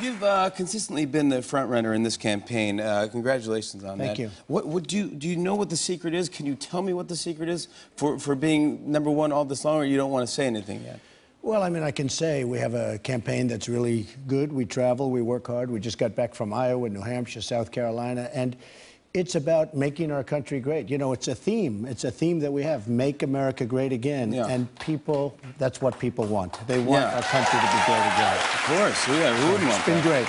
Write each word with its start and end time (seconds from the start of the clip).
You've 0.00 0.22
uh, 0.22 0.50
consistently 0.50 1.06
been 1.06 1.28
the 1.30 1.40
front 1.40 1.70
runner 1.70 1.94
in 1.94 2.02
this 2.02 2.16
campaign. 2.16 2.80
Uh, 2.80 3.08
congratulations 3.10 3.82
on 3.82 3.96
Thank 3.96 3.98
that. 3.98 4.06
Thank 4.06 4.18
you. 4.18 4.30
What, 4.46 4.66
what 4.66 4.86
do 4.86 4.96
you 4.96 5.06
do? 5.06 5.28
You 5.28 5.36
know 5.36 5.54
what 5.54 5.70
the 5.70 5.76
secret 5.76 6.12
is? 6.12 6.28
Can 6.28 6.44
you 6.44 6.54
tell 6.54 6.82
me 6.82 6.92
what 6.92 7.08
the 7.08 7.16
secret 7.16 7.48
is 7.48 7.68
for 7.96 8.18
for 8.18 8.34
being 8.34 8.90
number 8.90 9.10
one 9.10 9.32
all 9.32 9.44
this 9.44 9.64
long, 9.64 9.78
or 9.78 9.84
you 9.84 9.96
don't 9.96 10.10
want 10.10 10.26
to 10.26 10.32
say 10.32 10.46
anything 10.46 10.82
yet? 10.84 11.00
Well, 11.40 11.62
I 11.62 11.70
mean, 11.70 11.82
I 11.82 11.92
can 11.92 12.08
say 12.08 12.44
we 12.44 12.58
have 12.58 12.74
a 12.74 12.98
campaign 12.98 13.46
that's 13.46 13.68
really 13.68 14.06
good. 14.26 14.52
We 14.52 14.64
travel, 14.66 15.10
we 15.10 15.22
work 15.22 15.46
hard. 15.46 15.70
We 15.70 15.78
just 15.80 15.96
got 15.96 16.14
back 16.16 16.34
from 16.34 16.52
Iowa, 16.52 16.88
New 16.88 17.02
Hampshire, 17.02 17.40
South 17.40 17.70
Carolina, 17.70 18.28
and 18.34 18.56
it's 19.16 19.34
about 19.34 19.74
making 19.74 20.12
our 20.12 20.22
country 20.22 20.60
great. 20.60 20.90
You 20.90 20.98
know, 20.98 21.12
it's 21.12 21.28
a 21.28 21.34
theme. 21.34 21.86
It's 21.86 22.04
a 22.04 22.10
theme 22.10 22.38
that 22.40 22.52
we 22.52 22.62
have: 22.62 22.86
make 22.88 23.22
America 23.22 23.64
great 23.64 23.92
again. 23.92 24.32
Yeah. 24.32 24.46
And 24.46 24.68
people, 24.78 25.36
that's 25.58 25.80
what 25.80 25.98
people 25.98 26.26
want. 26.26 26.52
They 26.66 26.78
want 26.78 27.02
Yeah. 27.02 27.16
our 27.16 27.22
country 27.22 27.58
to 27.58 27.66
be 27.66 27.80
great 27.86 28.06
again. 28.14 28.36
Of 28.36 28.62
course, 28.66 29.08
yeah. 29.08 29.36
Who 29.36 29.52
wouldn't 29.52 29.68
want 29.70 29.78
It's 29.78 29.86
been 29.86 30.02
that? 30.04 30.26
great. 30.26 30.28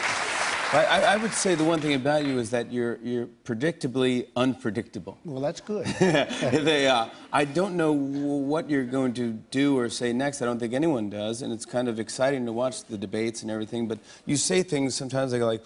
I, 0.74 1.14
I 1.14 1.18
would 1.18 1.32
say 1.32 1.56
the 1.56 1.64
one 1.64 1.80
thing 1.80 1.94
about 1.94 2.26
you 2.26 2.40
is 2.40 2.50
that 2.50 2.74
you're 2.74 2.98
you're 3.02 3.28
predictably 3.46 4.28
unpredictable. 4.36 5.18
Well, 5.24 5.42
that's 5.42 5.62
good. 5.62 5.86
they, 6.00 6.88
uh, 6.90 7.06
I 7.32 7.46
don't 7.46 7.76
know 7.78 7.94
what 7.94 8.70
you're 8.70 8.84
going 8.84 9.14
to 9.14 9.32
do 9.50 9.78
or 9.80 9.88
say 9.90 10.12
next. 10.12 10.42
I 10.42 10.46
don't 10.46 10.60
think 10.60 10.74
anyone 10.74 11.10
does, 11.10 11.42
and 11.42 11.54
it's 11.54 11.66
kind 11.66 11.88
of 11.88 12.00
exciting 12.02 12.46
to 12.48 12.52
watch 12.52 12.84
the 12.84 12.98
debates 12.98 13.44
and 13.44 13.50
everything. 13.52 13.88
But 13.88 14.00
you 14.26 14.36
say 14.36 14.62
things 14.62 14.94
sometimes 14.94 15.34
I 15.34 15.38
go 15.40 15.46
like, 15.48 15.64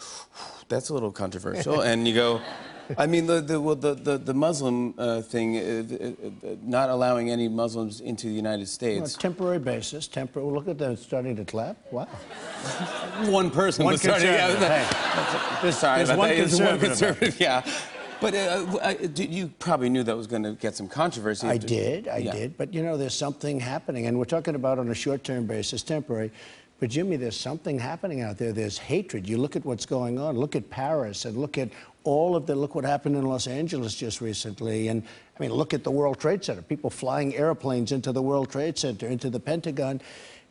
"That's 0.70 0.90
a 0.90 0.94
little 0.94 1.12
controversial," 1.12 1.82
and 1.90 2.08
you 2.08 2.14
go. 2.14 2.42
I 2.98 3.08
mean, 3.08 3.26
the 3.28 3.42
the 3.42 3.60
well, 3.62 3.76
the, 3.76 3.94
the, 3.94 4.18
the 4.18 4.34
Muslim 4.34 4.94
uh, 4.98 5.22
thing, 5.22 5.58
uh, 5.58 5.62
uh, 5.62 6.48
uh, 6.52 6.56
not 6.62 6.90
allowing 6.90 7.30
any 7.30 7.48
Muslims 7.48 8.02
into 8.02 8.28
the 8.28 8.34
United 8.34 8.62
On 8.62 8.64
a 8.64 8.68
States. 8.68 9.14
temporary 9.16 9.60
basis, 9.60 10.08
temporary. 10.08 10.50
Look 10.52 10.68
at 10.68 10.78
them 10.78 10.96
starting 10.98 11.36
to 11.38 11.46
clap. 11.46 11.78
Wow. 11.92 12.08
One 13.26 13.50
person 13.52 13.86
One 13.86 13.94
was 13.94 14.02
starting. 14.02 14.28
conservative. 14.28 14.62
Yeah, 14.62 14.84
Hey, 14.84 15.62
there's- 15.62 15.80
Sorry, 15.80 15.98
there's 16.00 16.10
about 16.10 16.18
one 16.20 16.30
that. 16.30 16.36
There's 16.38 16.60
one 16.62 16.80
conservative. 16.80 17.38
conservative. 17.38 17.40
Yeah, 17.40 17.66
but 18.20 18.34
uh, 18.36 18.80
I, 18.84 18.98
you 19.16 19.48
probably 19.60 19.90
knew 19.90 20.04
that 20.04 20.16
was 20.18 20.28
going 20.28 20.44
to 20.44 20.54
get 20.54 20.76
some 20.76 20.88
controversy. 20.88 21.48
I 21.48 21.58
did, 21.58 22.08
I 22.08 22.18
Yeah. 22.18 22.32
did. 22.34 22.58
But 22.58 22.74
you 22.74 22.84
know, 22.84 22.98
there's 22.98 23.14
something 23.16 23.60
happening, 23.60 24.08
and 24.08 24.18
we're 24.18 24.26
talking 24.26 24.56
about 24.56 24.80
on 24.80 24.90
a 24.90 24.94
short-term 24.96 25.46
basis, 25.48 25.82
temporary. 25.84 26.32
But 26.80 26.90
Jimmy, 26.90 27.16
there's 27.16 27.40
something 27.40 27.78
happening 27.78 28.22
out 28.22 28.40
there. 28.40 28.52
There's 28.54 28.80
hatred. 28.80 29.30
You 29.30 29.38
look 29.38 29.56
at 29.56 29.64
what's 29.64 29.86
going 29.86 30.18
on. 30.18 30.36
Look 30.36 30.56
at 30.56 30.68
Paris, 30.72 31.26
and 31.26 31.38
look 31.38 31.60
at 31.60 31.70
all 32.04 32.36
of 32.36 32.46
the. 32.46 32.56
Look 32.56 32.76
what 32.76 32.86
happened 32.86 33.16
in 33.16 33.26
Los 33.26 33.48
Angeles 33.48 33.96
just 33.96 34.22
recently, 34.22 34.88
and 34.88 35.04
I 35.38 35.42
mean, 35.42 35.52
look 35.52 35.74
at 35.74 35.84
the 35.84 35.92
World 35.92 36.20
Trade 36.20 36.44
Center. 36.44 36.62
People 36.62 36.90
flying 36.90 37.36
airplanes 37.36 37.92
into 37.92 38.12
the 38.12 38.22
World 38.22 38.52
Trade 38.52 38.78
Center, 38.78 39.08
into 39.08 39.30
the 39.30 39.40
Pentagon. 39.40 40.02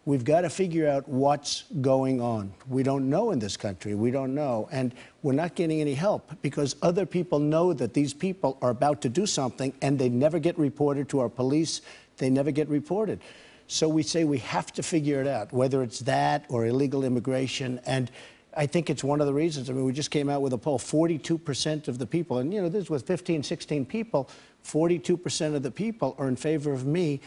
We've 0.06 0.24
got 0.24 0.40
to 0.40 0.50
figure 0.50 0.88
out 0.88 1.06
what's 1.08 1.64
going 1.82 2.22
on. 2.22 2.54
We 2.68 2.82
don't 2.82 3.10
know 3.10 3.32
in 3.32 3.38
this 3.38 3.58
country. 3.58 3.94
We 3.94 4.10
don't 4.10 4.34
know. 4.34 4.66
And 4.72 4.94
we're 5.22 5.34
not 5.34 5.54
getting 5.54 5.82
any 5.82 5.92
help 5.92 6.32
because 6.40 6.74
other 6.80 7.04
people 7.04 7.38
know 7.38 7.74
that 7.74 7.92
these 7.92 8.14
people 8.14 8.56
are 8.62 8.70
about 8.70 9.02
to 9.02 9.10
do 9.10 9.26
something 9.26 9.74
and 9.82 9.98
they 9.98 10.08
never 10.08 10.38
get 10.38 10.58
reported 10.58 11.10
to 11.10 11.20
our 11.20 11.28
police. 11.28 11.82
They 12.16 12.30
never 12.30 12.50
get 12.50 12.68
reported. 12.68 13.20
So 13.66 13.88
we 13.88 14.02
say 14.02 14.24
we 14.24 14.38
have 14.38 14.72
to 14.72 14.82
figure 14.82 15.20
it 15.20 15.28
out, 15.28 15.52
whether 15.52 15.82
it's 15.82 16.00
that 16.00 16.46
or 16.48 16.66
illegal 16.66 17.04
immigration. 17.04 17.78
And 17.84 18.10
I 18.56 18.66
think 18.66 18.90
it's 18.90 19.04
one 19.04 19.20
of 19.20 19.26
the 19.26 19.34
reasons. 19.34 19.70
I 19.70 19.72
mean, 19.72 19.84
we 19.84 19.92
just 19.92 20.10
came 20.10 20.28
out 20.28 20.42
with 20.42 20.52
a 20.52 20.58
poll 20.58 20.78
42% 20.78 21.88
of 21.88 21.98
the 21.98 22.06
people, 22.06 22.38
and 22.38 22.52
you 22.52 22.60
know, 22.60 22.68
this 22.68 22.90
was 22.90 23.02
15, 23.02 23.42
16 23.42 23.86
people, 23.86 24.28
42% 24.64 25.54
of 25.54 25.62
the 25.62 25.70
people 25.70 26.14
are 26.18 26.28
in 26.28 26.36
favor 26.36 26.72
of 26.72 26.84
me 26.86 27.20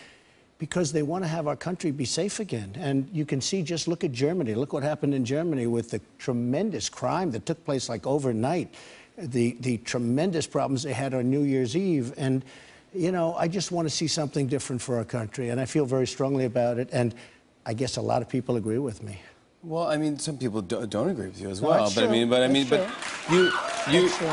because 0.57 0.91
they 0.93 1.03
want 1.03 1.23
to 1.23 1.27
have 1.27 1.47
our 1.47 1.55
country 1.55 1.91
be 1.91 2.05
safe 2.05 2.39
again. 2.39 2.73
And 2.77 3.09
you 3.11 3.25
can 3.25 3.41
see, 3.41 3.63
just 3.63 3.87
look 3.87 4.03
at 4.03 4.11
Germany. 4.11 4.53
Look 4.55 4.71
what 4.71 4.83
happened 4.83 5.13
in 5.13 5.25
Germany 5.25 5.67
with 5.67 5.89
the 5.89 5.99
tremendous 6.19 6.89
crime 6.89 7.31
that 7.31 7.45
took 7.45 7.63
place 7.65 7.89
like 7.89 8.07
overnight, 8.07 8.73
the, 9.17 9.57
the 9.59 9.79
tremendous 9.79 10.47
problems 10.47 10.83
they 10.83 10.93
had 10.93 11.13
on 11.13 11.29
New 11.29 11.41
Year's 11.41 11.75
Eve. 11.75 12.13
And, 12.15 12.45
you 12.93 13.11
know, 13.11 13.35
I 13.35 13.47
just 13.47 13.71
want 13.71 13.87
to 13.87 13.93
see 13.93 14.07
something 14.07 14.47
different 14.47 14.81
for 14.81 14.97
our 14.97 15.03
country. 15.03 15.49
And 15.49 15.59
I 15.59 15.65
feel 15.65 15.85
very 15.85 16.07
strongly 16.07 16.45
about 16.45 16.77
it. 16.77 16.87
And 16.93 17.13
I 17.65 17.73
guess 17.73 17.97
a 17.97 18.01
lot 18.01 18.21
of 18.21 18.29
people 18.29 18.55
agree 18.55 18.77
with 18.77 19.03
me. 19.03 19.19
Well, 19.63 19.87
I 19.87 19.95
mean, 19.95 20.19
some 20.19 20.37
people 20.37 20.61
do, 20.61 20.85
don't 20.85 21.09
agree 21.09 21.27
with 21.27 21.39
you 21.39 21.49
as 21.49 21.61
well. 21.61 21.83
that's 21.83 21.95
but 21.95 22.03
I 22.03 22.07
mean, 22.07 22.29
but 22.29 22.43
I 22.43 22.49
mean, 22.49 22.67
but 22.67 22.89
you, 23.31 23.45
you, 23.89 24.09
true. 24.09 24.27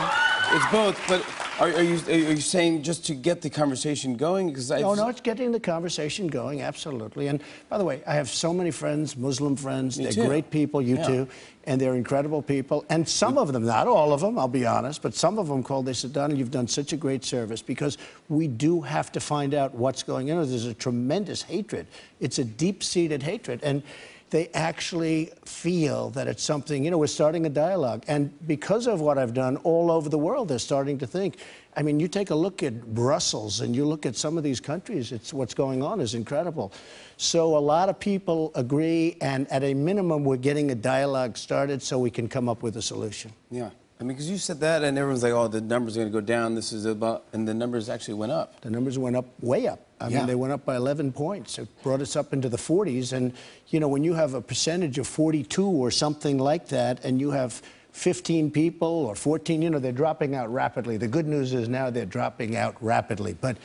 it's 0.52 0.66
both. 0.72 1.00
But 1.06 1.24
are, 1.60 1.68
are 1.68 1.82
you 1.82 2.00
are 2.08 2.32
you 2.32 2.40
saying 2.40 2.82
just 2.82 3.06
to 3.06 3.14
get 3.14 3.40
the 3.40 3.48
conversation 3.48 4.16
going? 4.16 4.48
Because 4.48 4.72
I 4.72 4.80
No, 4.80 4.94
no, 4.94 5.06
it's 5.06 5.20
getting 5.20 5.52
the 5.52 5.60
conversation 5.60 6.26
going, 6.26 6.62
absolutely. 6.62 7.28
And 7.28 7.40
by 7.68 7.78
the 7.78 7.84
way, 7.84 8.02
I 8.08 8.14
have 8.14 8.28
so 8.28 8.52
many 8.52 8.72
friends, 8.72 9.16
Muslim 9.16 9.54
friends. 9.54 9.98
Me 9.98 10.04
they're 10.04 10.12
too. 10.14 10.26
great 10.26 10.50
people, 10.50 10.82
you 10.82 10.96
Yeah. 10.96 11.06
too. 11.06 11.28
And 11.64 11.80
they're 11.80 11.94
incredible 11.94 12.42
people. 12.42 12.84
And 12.88 13.06
some 13.08 13.38
of 13.38 13.52
them, 13.52 13.66
not 13.66 13.86
all 13.86 14.12
of 14.12 14.22
them, 14.22 14.38
I'll 14.38 14.48
be 14.48 14.66
honest, 14.66 15.02
but 15.02 15.14
some 15.14 15.38
of 15.38 15.46
them 15.46 15.62
called, 15.62 15.86
they 15.86 15.92
said, 15.92 16.12
Donald, 16.12 16.38
you've 16.38 16.50
done 16.50 16.66
such 16.66 16.92
a 16.94 16.96
great 16.96 17.24
service 17.24 17.60
because 17.62 17.98
we 18.28 18.48
do 18.48 18.80
have 18.80 19.12
to 19.12 19.20
find 19.20 19.52
out 19.52 19.74
what's 19.74 20.02
going 20.02 20.32
on. 20.32 20.38
There's 20.48 20.64
a 20.64 20.74
tremendous 20.74 21.42
hatred. 21.42 21.86
It's 22.18 22.38
a 22.38 22.44
deep 22.44 22.82
seated 22.82 23.22
hatred. 23.22 23.60
And 23.62 23.82
they 24.30 24.48
actually 24.54 25.32
feel 25.44 26.10
that 26.10 26.28
it's 26.28 26.42
something, 26.42 26.84
you 26.84 26.90
know, 26.90 26.98
we're 26.98 27.06
starting 27.06 27.46
a 27.46 27.50
dialogue. 27.50 28.04
And 28.06 28.32
because 28.46 28.86
of 28.86 29.00
what 29.00 29.18
I've 29.18 29.34
done 29.34 29.56
all 29.58 29.90
over 29.90 30.08
the 30.08 30.18
world, 30.18 30.48
they're 30.48 30.58
starting 30.58 30.98
to 30.98 31.06
think. 31.06 31.38
I 31.76 31.82
mean, 31.82 32.00
you 32.00 32.08
take 32.08 32.30
a 32.30 32.34
look 32.34 32.62
at 32.62 32.94
Brussels 32.94 33.60
and 33.60 33.74
you 33.74 33.84
look 33.84 34.06
at 34.06 34.16
some 34.16 34.36
of 34.36 34.44
these 34.44 34.60
countries, 34.60 35.12
it's 35.12 35.32
what's 35.32 35.54
going 35.54 35.82
on 35.82 36.00
is 36.00 36.14
incredible. 36.14 36.72
So 37.16 37.56
a 37.56 37.58
lot 37.58 37.88
of 37.88 37.98
people 38.00 38.50
agree, 38.54 39.16
and 39.20 39.50
at 39.50 39.62
a 39.62 39.74
minimum, 39.74 40.24
we're 40.24 40.36
getting 40.36 40.70
a 40.70 40.74
dialogue 40.74 41.36
started 41.36 41.82
so 41.82 41.98
we 41.98 42.10
can 42.10 42.28
come 42.28 42.48
up 42.48 42.62
with 42.62 42.76
a 42.76 42.82
solution. 42.82 43.32
yeah. 43.50 43.70
I 44.00 44.02
mean, 44.02 44.08
because 44.16 44.30
you 44.30 44.38
said 44.38 44.60
that, 44.60 44.82
and 44.82 44.96
everyone's 44.96 45.22
like, 45.22 45.34
"Oh, 45.34 45.46
the 45.46 45.60
numbers 45.60 45.94
are 45.96 46.00
going 46.00 46.10
to 46.10 46.20
go 46.20 46.24
down." 46.24 46.54
This 46.54 46.72
is 46.72 46.86
about, 46.86 47.24
and 47.34 47.46
the 47.46 47.52
numbers 47.52 47.90
actually 47.90 48.14
went 48.14 48.32
up. 48.32 48.58
The 48.62 48.70
numbers 48.70 48.98
went 48.98 49.14
up 49.14 49.26
way 49.42 49.66
up. 49.68 49.80
I 50.00 50.08
Yeah. 50.08 50.18
mean, 50.18 50.26
they 50.26 50.34
went 50.34 50.54
up 50.54 50.64
by 50.64 50.76
11 50.76 51.12
points. 51.12 51.58
It 51.58 51.68
brought 51.82 52.00
us 52.00 52.16
up 52.16 52.32
into 52.32 52.48
the 52.48 52.56
40s. 52.56 53.12
And, 53.12 53.34
you 53.68 53.78
know, 53.78 53.88
when 53.88 54.02
you 54.02 54.14
have 54.14 54.32
a 54.32 54.40
percentage 54.40 54.96
of 54.98 55.06
42 55.06 55.66
or 55.68 55.90
something 55.90 56.38
like 56.38 56.68
that, 56.68 57.04
and 57.04 57.20
you 57.20 57.32
have 57.32 57.60
15 57.92 58.50
people 58.50 58.88
or 58.88 59.14
14, 59.14 59.60
you 59.60 59.68
know, 59.68 59.78
they're 59.78 59.92
dropping 59.92 60.34
out 60.34 60.50
rapidly. 60.50 60.96
The 60.96 61.08
good 61.08 61.26
news 61.26 61.52
is 61.52 61.68
now 61.68 61.90
they're 61.90 62.06
dropping 62.06 62.56
out 62.56 62.76
rapidly. 62.80 63.34
But 63.38 63.58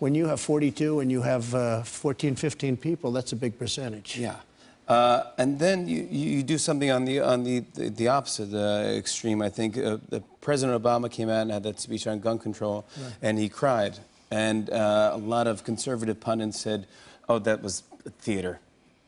when 0.00 0.14
you 0.14 0.26
have 0.26 0.38
42 0.40 1.00
and 1.00 1.10
you 1.10 1.22
have 1.22 1.54
uh, 1.54 1.82
14, 1.82 2.36
15 2.36 2.76
people, 2.76 3.10
that's 3.10 3.32
a 3.32 3.36
big 3.36 3.58
percentage. 3.58 4.18
Yeah. 4.18 4.34
Uh, 4.88 5.24
and 5.36 5.58
then 5.58 5.86
you, 5.86 6.08
you 6.10 6.42
do 6.42 6.56
something 6.56 6.90
on 6.90 7.04
the 7.04 7.20
on 7.20 7.44
the 7.44 7.60
the, 7.74 7.90
the 7.90 8.08
opposite 8.08 8.54
uh, 8.54 8.88
extreme. 8.88 9.42
I 9.42 9.50
think 9.50 9.76
uh, 9.76 9.98
the 10.08 10.22
President 10.40 10.82
Obama 10.82 11.10
came 11.10 11.28
out 11.28 11.42
and 11.42 11.50
had 11.50 11.62
that 11.64 11.78
speech 11.78 12.06
on 12.06 12.20
gun 12.20 12.38
control, 12.38 12.86
and 13.20 13.38
he 13.38 13.50
cried. 13.50 13.98
And 14.30 14.70
uh, 14.70 15.12
a 15.14 15.18
lot 15.18 15.46
of 15.46 15.62
conservative 15.62 16.20
pundits 16.20 16.58
said, 16.58 16.86
"Oh, 17.28 17.38
that 17.40 17.62
was 17.62 17.82
theater. 18.20 18.60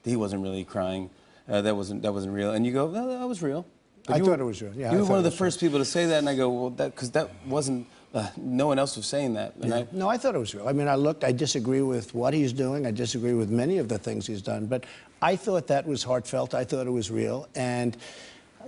He 0.05 0.17
wasn't 0.17 0.43
really 0.43 0.65
crying. 0.65 1.09
Uh, 1.49 1.63
that 1.63 1.75
wasn't 1.77 2.03
that 2.03 2.13
wasn't 2.13 2.35
real." 2.35 2.53
And 2.53 2.67
you 2.67 2.73
go, 2.73 2.91
"No, 2.91 3.19
that 3.19 3.27
was 3.27 3.43
real." 3.43 3.65
I 4.07 4.17
you 4.17 4.25
thought 4.25 4.41
it 4.41 4.45
was 4.45 4.61
real. 4.61 4.75
Yeah, 4.75 4.91
I 4.91 4.93
you 4.93 4.99
were 4.99 5.05
one 5.05 5.19
of 5.19 5.25
the 5.25 5.31
was 5.31 5.41
real. 5.41 5.47
first 5.47 5.61
people 5.61 5.79
to 5.79 5.85
say 5.87 6.07
that, 6.07 6.19
and 6.19 6.29
I 6.29 6.37
go, 6.37 6.51
"Well, 6.51 6.71
that 6.71 6.95
because 6.95 7.11
that 7.13 7.31
wasn't. 7.47 7.87
Uh, 8.13 8.29
no 8.37 8.67
one 8.67 8.79
else 8.79 8.97
was 8.97 9.07
saying 9.07 9.35
that." 9.35 9.55
And 9.63 9.73
I, 9.73 9.87
No, 9.93 10.09
I 10.09 10.17
thought 10.19 10.35
it 10.35 10.39
was 10.39 10.55
real. 10.55 10.67
I 10.69 10.73
mean, 10.73 10.89
I 10.89 10.97
looked, 10.97 11.23
I 11.25 11.33
disagree 11.33 11.83
with 11.83 12.13
what 12.15 12.35
he's 12.35 12.53
doing. 12.53 12.87
I 12.87 12.91
disagree 12.91 13.35
with 13.35 13.51
many 13.51 13.79
of 13.79 13.89
the 13.89 13.99
things 13.99 14.27
he's 14.27 14.43
done. 14.43 14.67
But 14.67 14.85
I 15.23 15.37
thought 15.37 15.67
that 15.69 15.87
was 15.87 16.03
heartfelt. 16.03 16.55
I 16.55 16.65
thought 16.65 16.87
it 16.87 16.91
was 16.91 17.11
real. 17.11 17.49
And, 17.55 17.97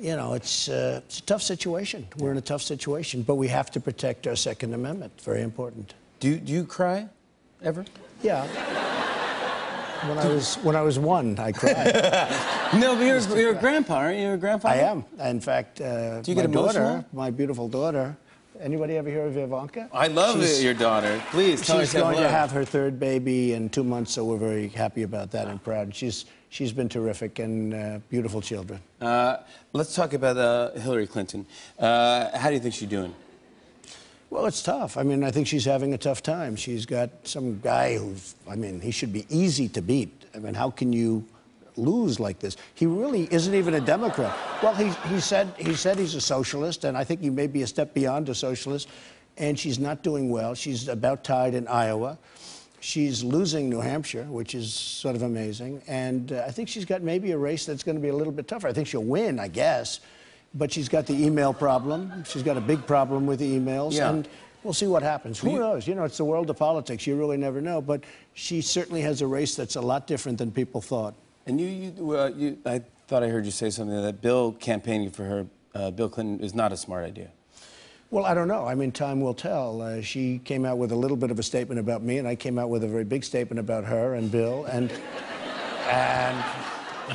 you 0.01 0.15
know, 0.17 0.35
it's, 0.35 0.69
uh, 0.69 1.01
it's 1.07 1.19
a 1.19 1.23
tough 1.23 1.43
situation. 1.43 2.07
We're 2.19 2.31
in 2.31 2.39
a 2.39 2.41
tough 2.43 2.63
situation. 2.63 3.23
But 3.23 3.35
we 3.37 3.49
have 3.49 3.71
to 3.73 3.81
protect 3.81 4.27
our 4.27 4.37
Second 4.37 4.75
Amendment. 4.75 5.13
Very 5.23 5.43
important. 5.43 5.95
do 6.21 6.29
you- 6.29 6.37
do 6.39 6.53
you 6.53 6.65
cry 6.65 7.09
ever? 7.65 7.85
Yeah. 8.23 8.47
When 10.09 10.19
I 10.19 10.27
was 10.27 10.55
when 10.65 10.75
I 10.77 10.83
was 10.83 10.99
one, 10.99 11.39
I 11.39 11.53
cried. 11.53 11.95
no, 12.75 12.97
but 12.97 13.05
you're, 13.07 13.21
you're 13.39 13.53
a 13.53 13.61
grandpa, 13.61 13.95
aren't 13.99 14.17
you? 14.19 14.25
You're 14.25 14.35
a 14.35 14.39
grandpa. 14.39 14.69
I 14.69 14.77
am. 14.79 15.05
In 15.21 15.41
fact, 15.41 15.81
uh, 15.81 16.21
Do 16.23 16.33
you 16.33 16.37
my 16.37 16.43
get 16.43 16.53
daughter, 16.53 17.05
my 17.12 17.31
beautiful 17.31 17.69
daughter. 17.69 18.17
Anybody 18.60 18.96
ever 18.96 19.08
hear 19.08 19.26
of 19.26 19.37
Ivanka? 19.37 19.88
I 19.93 20.08
love 20.08 20.37
She's- 20.37 20.60
it, 20.60 20.64
your 20.64 20.75
daughter. 20.75 21.20
Please 21.31 21.60
tell 21.66 21.81
She's 21.81 21.93
going 21.93 22.16
to 22.19 22.28
have 22.28 22.50
her 22.52 22.64
third 22.64 23.00
baby 23.00 23.54
in 23.54 23.69
two 23.70 23.82
months, 23.84 24.12
so 24.12 24.25
we're 24.25 24.37
very 24.37 24.69
happy 24.69 25.02
about 25.02 25.31
that 25.32 25.49
and 25.49 25.62
proud. 25.62 25.94
She's 25.94 26.26
she's 26.50 26.72
been 26.72 26.88
terrific 26.88 27.38
and 27.38 27.72
uh, 27.75 27.99
beautiful 28.10 28.40
children. 28.43 28.81
Uh, 29.00 29.38
let's 29.72 29.94
talk 29.94 30.12
about 30.12 30.37
uh, 30.37 30.72
Hillary 30.78 31.06
Clinton. 31.06 31.46
Uh, 31.78 32.37
how 32.37 32.49
do 32.50 32.54
you 32.54 32.60
think 32.60 32.75
she's 32.75 32.88
doing? 32.88 33.14
Well, 34.28 34.46
it's 34.46 34.62
tough. 34.62 34.96
I 34.96 35.02
mean, 35.02 35.25
I 35.25 35.31
think 35.31 35.46
she's 35.46 35.64
having 35.64 35.93
a 35.93 35.99
tough 35.99 36.22
time. 36.22 36.56
She's 36.56 36.87
got 36.87 37.10
some 37.25 37.60
guy 37.60 37.99
who's, 37.99 38.34
I 38.49 38.56
mean, 38.56 38.81
he 38.81 38.90
should 38.90 39.12
be 39.12 39.26
easy 39.28 39.69
to 39.69 39.82
beat. 39.82 40.25
I 40.34 40.38
mean, 40.38 40.54
how 40.54 40.70
can 40.70 40.93
you 40.93 41.25
lose 41.77 42.21
like 42.21 42.39
this? 42.39 42.57
He 42.75 42.87
really 42.87 43.29
isn't 43.31 43.55
even 43.55 43.75
a 43.75 43.81
Democrat. 43.81 44.37
Well, 44.63 44.75
he, 44.75 44.91
he 45.13 45.21
said 45.21 45.53
he 45.59 45.75
said 45.75 45.99
he's 45.99 46.15
a 46.15 46.21
socialist, 46.21 46.85
and 46.85 46.97
I 46.97 47.05
think 47.05 47.21
he 47.21 47.31
may 47.31 47.47
be 47.47 47.63
a 47.63 47.67
step 47.67 47.95
beyond 47.95 48.29
a 48.29 48.35
socialist. 48.35 48.89
And 49.39 49.59
she's 49.59 49.79
not 49.79 50.03
doing 50.03 50.29
well. 50.29 50.55
She's 50.55 50.89
about 50.89 51.25
tied 51.25 51.55
in 51.55 51.67
Iowa. 51.67 52.19
She's 52.81 53.25
losing 53.25 53.71
New 53.71 53.81
Hampshire, 53.81 54.25
which 54.25 54.55
is 54.55 54.75
sort 54.75 55.17
of 55.17 55.23
amazing. 55.23 55.81
And 55.87 56.33
uh, 56.33 56.45
I 56.47 56.51
think 56.51 56.69
she's 56.69 56.85
got 56.85 57.01
maybe 57.03 57.31
a 57.31 57.39
race 57.39 57.65
that's 57.65 57.83
going 57.83 57.95
to 57.95 58.03
be 58.03 58.09
a 58.09 58.15
little 58.15 58.33
bit 58.33 58.47
tougher. 58.49 58.69
I 58.69 58.73
think 58.73 58.89
she'll 58.89 59.05
win, 59.05 59.39
I 59.39 59.49
guess. 59.49 60.01
But 60.53 60.71
she's 60.71 60.89
got 60.89 61.07
the 61.07 61.15
email 61.15 61.55
problem. 61.55 62.25
She's 62.27 62.43
got 62.43 62.57
a 62.57 62.61
big 62.61 62.87
problem 62.87 63.25
with 63.25 63.39
the 63.39 63.59
emails. 63.59 63.95
Yeah. 63.95 64.11
And 64.11 64.29
we'll 64.65 64.75
see 64.75 64.89
what 64.89 65.03
happens. 65.03 65.39
Who 65.39 65.59
knows? 65.59 65.87
You 65.87 65.95
know, 65.95 66.05
it's 66.05 66.19
the 66.19 66.25
world 66.25 66.51
of 66.51 66.59
politics. 66.59 67.07
You 67.07 67.17
really 67.17 67.39
never 67.39 67.61
know. 67.61 67.81
But 67.81 68.05
she 68.35 68.61
certainly 68.61 69.01
has 69.01 69.23
a 69.23 69.27
race 69.27 69.55
that's 69.55 69.77
a 69.77 69.81
lot 69.81 70.07
different 70.07 70.37
than 70.39 70.51
people 70.51 70.83
thought. 70.83 71.15
And 71.47 71.61
you, 71.61 71.67
you, 71.67 72.17
uh, 72.17 72.31
you, 72.35 72.59
I 72.65 72.83
thought 73.09 73.23
I 73.23 73.29
heard 73.29 73.44
you 73.44 73.50
say 73.50 73.71
something 73.71 74.00
that 74.00 74.21
Bill 74.21 74.53
campaigning 74.53 75.11
for 75.11 75.25
her, 75.25 75.47
uh, 75.75 75.91
Bill 75.91 76.09
Clinton, 76.09 76.44
is 76.44 76.55
not 76.55 76.73
a 76.73 76.77
smart 76.77 77.05
idea. 77.05 77.31
Well, 78.11 78.27
I 78.27 78.35
don't 78.35 78.47
know. 78.47 78.67
I 78.67 78.75
mean, 78.75 78.93
time 78.93 79.21
will 79.21 79.35
tell. 79.35 79.81
Uh, 79.81 80.03
she 80.03 80.39
came 80.44 80.65
out 80.67 80.79
with 80.79 80.93
a 80.93 80.97
little 80.97 81.17
bit 81.17 81.31
of 81.31 81.39
a 81.39 81.43
statement 81.43 81.81
about 81.81 82.03
me, 82.03 82.19
and 82.19 82.29
I 82.29 82.37
came 82.37 82.59
out 82.59 82.69
with 82.69 82.85
a 82.85 82.89
very 82.89 83.05
big 83.05 83.25
statement 83.25 83.59
about 83.59 83.85
her 83.85 84.15
and 84.15 84.31
Bill, 84.31 84.67
and 84.67 84.93
and 85.89 86.44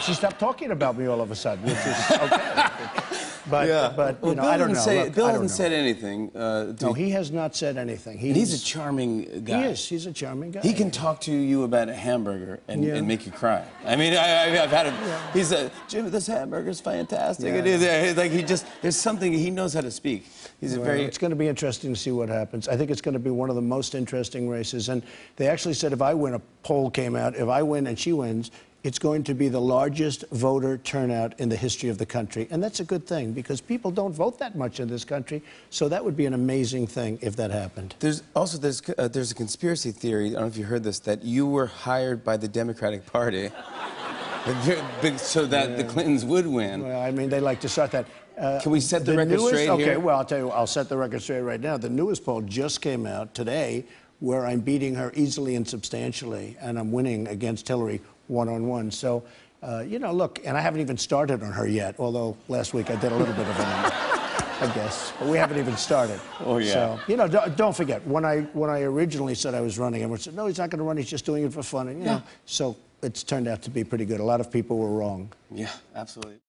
she 0.01 0.13
stopped 0.13 0.39
talking 0.39 0.71
about 0.71 0.97
me 0.97 1.06
all 1.06 1.21
of 1.21 1.31
a 1.31 1.35
sudden, 1.35 1.63
which 1.65 1.77
is 1.77 2.12
okay. 2.21 3.26
But 3.49 3.95
but 3.95 4.15
you 4.15 4.17
Well, 4.21 4.35
know, 4.35 4.41
Bill 4.44 4.51
I 4.51 4.57
don't 4.57 4.67
didn't 4.67 4.73
know. 4.79 4.81
Say, 4.83 5.03
Look, 5.05 5.15
Bill 5.15 5.25
I 5.25 5.31
don't 5.31 5.41
hasn't 5.44 5.57
said 5.57 5.71
anything. 5.73 6.31
Uh, 6.35 6.73
No, 6.81 6.94
he 6.94 7.09
has 7.11 7.31
not 7.31 7.55
said 7.55 7.77
anything. 7.77 8.17
and 8.19 8.35
he's 8.35 8.53
a 8.53 8.63
charming 8.63 9.44
guy. 9.44 9.61
he 9.63 9.67
is. 9.69 9.88
He's 9.88 10.05
a 10.05 10.11
charming 10.11 10.51
guy. 10.51 10.61
He 10.61 10.73
can 10.73 10.91
talk 10.91 11.21
to 11.21 11.31
you 11.31 11.63
about 11.63 11.89
a 11.89 11.94
hamburger 11.95 12.59
and, 12.67 12.83
Yeah. 12.83 12.95
and 12.95 13.07
make 13.07 13.25
you 13.25 13.31
cry. 13.31 13.63
I 13.85 13.95
mean, 13.95 14.13
I, 14.13 14.55
I, 14.57 14.63
I've 14.63 14.69
had 14.71 14.88
him. 14.88 14.95
He's 15.33 15.51
a 15.51 15.71
Jimmy. 15.88 16.09
This 16.09 16.27
hamburger's 16.27 16.79
fantastic. 16.81 17.47
Yeah. 17.53 17.59
It 17.59 17.67
is. 17.67 17.83
uh, 17.83 18.19
Like 18.21 18.31
he 18.31 18.44
just 18.44 18.65
there's 18.81 18.97
something 18.97 19.31
he 19.33 19.49
knows 19.49 19.73
how 19.73 19.81
to 19.81 19.91
speak. 19.91 20.27
He's 20.59 20.73
a 20.75 20.79
very. 20.79 21.03
it's 21.03 21.17
going 21.17 21.29
to 21.31 21.35
be 21.35 21.47
interesting 21.47 21.94
to 21.94 21.99
see 21.99 22.11
what 22.11 22.29
happens. 22.29 22.67
I 22.67 22.75
think 22.75 22.89
it's 22.91 23.01
going 23.01 23.13
to 23.13 23.19
be 23.19 23.29
one 23.29 23.49
of 23.49 23.55
the 23.55 23.61
most 23.61 23.95
interesting 23.95 24.49
races. 24.49 24.89
And 24.89 25.03
they 25.35 25.47
actually 25.47 25.75
said 25.75 25.94
if 25.94 26.01
I 26.01 26.13
win, 26.13 26.33
a 26.33 26.39
poll 26.63 26.89
came 26.89 27.15
out, 27.15 27.35
if 27.35 27.47
I 27.47 27.61
win 27.63 27.88
and 27.88 27.97
she 27.97 28.11
wins, 28.13 28.51
it's 28.87 28.99
going 28.99 29.21
to 29.21 29.33
be 29.33 29.49
the 29.49 29.59
largest 29.59 30.23
voter 30.31 30.77
turnout 30.77 31.37
in 31.41 31.49
the 31.49 31.57
history 31.57 31.89
of 31.89 31.97
the 31.97 32.05
country. 32.05 32.47
And 32.49 32.63
that's 32.63 32.79
a 32.79 32.85
good 32.85 33.05
thing 33.05 33.33
because 33.33 33.59
people 33.59 33.91
don't 33.91 34.13
vote 34.13 34.39
that 34.39 34.55
much 34.55 34.79
in 34.79 34.87
this 34.87 35.03
country. 35.03 35.43
So 35.71 35.89
that 35.89 36.05
would 36.05 36.15
be 36.15 36.25
an 36.25 36.33
amazing 36.33 36.87
thing 36.87 37.19
if 37.21 37.35
that 37.35 37.51
happened. 37.51 37.95
There's 37.99 38.23
also 38.33 38.57
there's 38.57 38.81
uh, 38.97 39.09
there's 39.09 39.31
a 39.31 39.35
conspiracy 39.35 39.91
theory. 39.91 40.27
I 40.27 40.31
don't 40.31 40.41
know 40.43 40.47
if 40.47 40.55
you 40.55 40.63
heard 40.63 40.85
this 40.85 40.99
that 40.99 41.21
you 41.21 41.45
were 41.45 41.65
hired 41.65 42.23
by 42.23 42.37
the 42.37 42.47
Democratic 42.47 43.05
Party, 43.05 43.49
That 44.45 44.65
you're 44.65 44.81
big- 45.01 45.19
so 45.19 45.45
that 45.47 45.75
the 45.75 45.83
Clintons 45.83 46.23
would 46.23 46.47
win. 46.47 46.83
Well, 46.83 47.01
I 47.01 47.11
mean, 47.11 47.27
they 47.27 47.41
like 47.41 47.59
to 47.61 47.69
start 47.69 47.91
that. 47.91 48.05
Uh, 48.37 48.61
Can 48.61 48.71
we 48.71 48.79
set 48.79 49.05
the 49.05 49.17
record 49.17 49.31
newest, 49.31 49.47
straight 49.47 49.67
okay, 49.67 49.83
here? 49.83 49.99
well, 49.99 50.19
I'll 50.19 50.23
tell 50.23 50.37
you, 50.37 50.49
I'll 50.51 50.65
set 50.65 50.87
the 50.87 50.95
record 50.95 51.21
straight 51.21 51.41
right 51.41 51.59
now. 51.59 51.75
The 51.75 51.89
newest 51.89 52.23
poll 52.23 52.41
just 52.41 52.81
came 52.81 53.05
out 53.05 53.33
today 53.33 53.83
where 54.19 54.45
I'm 54.45 54.61
beating 54.61 54.95
her 54.95 55.11
easily 55.15 55.55
and 55.55 55.67
substantially, 55.67 56.55
and 56.61 56.79
I'm 56.79 56.91
winning 56.91 57.27
against 57.27 57.67
Hillary 57.67 58.01
one 58.27 58.50
on 58.50 58.68
one. 58.68 58.91
So, 58.91 59.24
uh, 59.63 59.83
you 59.88 60.00
know, 60.00 60.12
look, 60.13 60.39
and 60.45 60.57
I 60.57 60.62
haven't 60.62 60.81
even 60.81 60.97
started 60.97 61.41
on 61.44 61.51
her 61.51 61.68
yet, 61.68 61.95
although 62.00 62.38
last 62.47 62.74
week 62.74 62.89
I 62.89 62.95
did 62.95 63.12
a 63.12 63.15
little 63.15 63.33
bit 63.33 63.47
of 63.47 63.59
it, 63.59 63.65
I 64.62 64.71
guess. 64.75 65.13
But 65.19 65.27
we 65.29 65.38
haven't 65.38 65.57
even 65.59 65.75
started. 65.77 66.19
Oh, 66.41 66.57
yeah. 66.57 66.74
So, 66.74 67.00
you 67.07 67.18
know, 67.18 67.27
don't, 67.27 67.56
don't 67.57 67.75
forget, 67.75 68.06
when 68.07 68.25
I, 68.25 68.41
when 68.53 68.69
I 68.69 68.81
originally 68.81 69.35
said 69.35 69.53
I 69.56 69.62
was 69.62 69.77
running, 69.79 70.01
everyone 70.01 70.19
said, 70.19 70.35
no, 70.35 70.45
he's 70.47 70.57
not 70.57 70.69
going 70.69 70.79
to 70.79 70.83
run, 70.85 70.97
he's 70.97 71.09
just 71.09 71.25
doing 71.25 71.44
it 71.44 71.53
for 71.53 71.63
fun. 71.63 71.88
And, 71.89 72.00
you 72.00 72.06
Yeah. 72.06 72.13
know, 72.18 72.24
so 72.45 72.75
it's 73.01 73.24
turned 73.24 73.47
out 73.47 73.62
to 73.63 73.69
be 73.69 73.83
pretty 73.83 74.06
good. 74.06 74.19
A 74.19 74.24
lot 74.24 74.39
of 74.41 74.51
people 74.51 74.77
were 74.77 74.89
wrong. 74.91 75.31
Yeah, 75.51 75.69
absolutely. 75.95 76.39